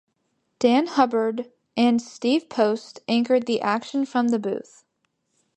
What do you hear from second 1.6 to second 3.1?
and Steve Post